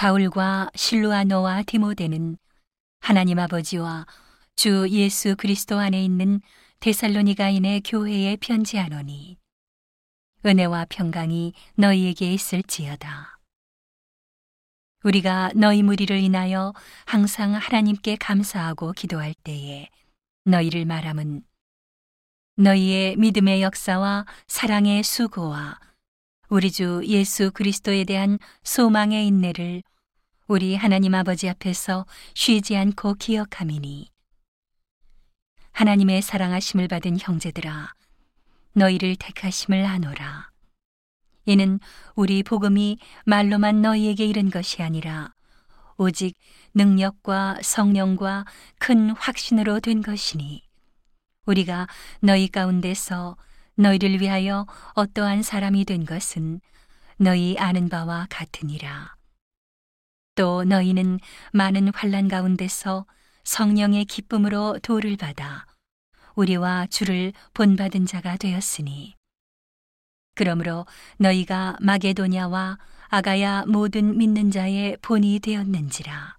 바울과 0.00 0.70
실루아노와 0.74 1.64
디모데는 1.64 2.38
하나님 3.00 3.38
아버지와 3.38 4.06
주 4.56 4.88
예수 4.88 5.36
그리스도 5.36 5.78
안에 5.78 6.02
있는 6.02 6.40
데살로니가인의 6.78 7.82
교회에 7.84 8.36
편지하노니 8.36 9.36
은혜와 10.46 10.86
평강이 10.88 11.52
너희에게 11.74 12.32
있을지어다. 12.32 13.40
우리가 15.04 15.50
너희 15.54 15.82
무리를 15.82 16.16
인하여 16.18 16.72
항상 17.04 17.52
하나님께 17.52 18.16
감사하고 18.16 18.92
기도할 18.92 19.34
때에 19.44 19.90
너희를 20.46 20.86
말함은 20.86 21.42
너희의 22.56 23.16
믿음의 23.16 23.60
역사와 23.60 24.24
사랑의 24.46 25.02
수고와 25.02 25.78
우리 26.50 26.72
주 26.72 27.00
예수 27.06 27.52
그리스도에 27.52 28.02
대한 28.02 28.36
소망의 28.64 29.24
인내를 29.24 29.84
우리 30.48 30.74
하나님 30.74 31.14
아버지 31.14 31.48
앞에서 31.48 32.06
쉬지 32.34 32.76
않고 32.76 33.14
기억함이니. 33.14 34.10
하나님의 35.70 36.22
사랑하심을 36.22 36.88
받은 36.88 37.18
형제들아 37.20 37.92
너희를 38.72 39.14
택하심을 39.14 39.84
아노라. 39.84 40.50
이는 41.44 41.78
우리 42.16 42.42
복음이 42.42 42.98
말로만 43.26 43.80
너희에게 43.80 44.26
이른 44.26 44.50
것이 44.50 44.82
아니라 44.82 45.32
오직 45.98 46.34
능력과 46.74 47.58
성령과 47.62 48.44
큰 48.80 49.10
확신으로 49.10 49.78
된 49.78 50.02
것이니 50.02 50.64
우리가 51.46 51.86
너희 52.18 52.48
가운데서 52.48 53.36
너희를 53.80 54.20
위하여 54.20 54.66
어떠한 54.92 55.42
사람이 55.42 55.86
된 55.86 56.04
것은 56.04 56.60
너희 57.16 57.56
아는 57.58 57.88
바와 57.88 58.26
같으니라. 58.28 59.16
또 60.34 60.64
너희는 60.64 61.18
많은 61.52 61.92
환란 61.94 62.28
가운데서 62.28 63.06
성령의 63.44 64.04
기쁨으로 64.04 64.78
도를 64.82 65.16
받아 65.16 65.66
우리와 66.34 66.86
주를 66.86 67.32
본받은 67.54 68.06
자가 68.06 68.36
되었으니 68.36 69.16
그러므로 70.34 70.86
너희가 71.18 71.76
마게도냐와 71.80 72.78
아가야 73.08 73.64
모든 73.66 74.16
믿는 74.16 74.50
자의 74.50 74.96
본이 75.02 75.40
되었는지라 75.40 76.38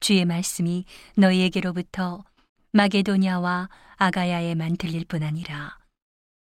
주의 0.00 0.24
말씀이 0.24 0.84
너희에게로부터 1.16 2.24
마게도냐와 2.72 3.68
아가야에만 3.96 4.76
들릴 4.76 5.04
뿐 5.04 5.22
아니라 5.22 5.81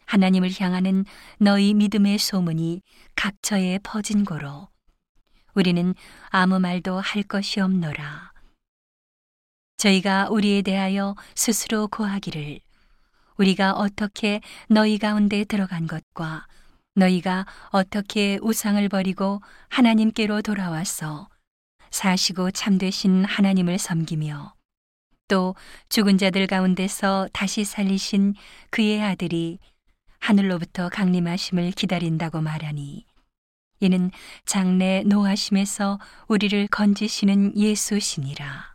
하나님을 0.05 0.49
향하는 0.59 1.05
너희 1.39 1.73
믿음의 1.73 2.17
소문이 2.17 2.81
각처에 3.15 3.79
퍼진 3.83 4.23
고로 4.25 4.69
우리는 5.53 5.93
아무 6.29 6.59
말도 6.59 6.99
할 6.99 7.23
것이 7.23 7.59
없노라. 7.59 8.33
저희가 9.77 10.29
우리에 10.29 10.61
대하여 10.61 11.15
스스로 11.35 11.87
고하기를 11.87 12.59
우리가 13.37 13.73
어떻게 13.73 14.41
너희 14.69 14.97
가운데 14.97 15.43
들어간 15.43 15.87
것과 15.87 16.47
너희가 16.95 17.45
어떻게 17.69 18.39
우상을 18.41 18.87
버리고 18.87 19.41
하나님께로 19.69 20.41
돌아와서 20.41 21.27
사시고 21.91 22.51
참되신 22.51 23.25
하나님을 23.25 23.77
섬기며 23.77 24.53
또 25.27 25.55
죽은 25.89 26.17
자들 26.17 26.47
가운데서 26.47 27.27
다시 27.33 27.65
살리신 27.65 28.35
그의 28.69 29.01
아들이 29.01 29.59
하늘로부터 30.25 30.89
강림하심을 30.89 31.69
기다린다고 31.73 32.41
말하니 32.41 33.05
이는 33.79 34.09
장래 34.43 35.03
노하심에서 35.05 35.99
우리를 36.27 36.65
건지시는 36.67 37.55
예수시니라. 37.55 38.74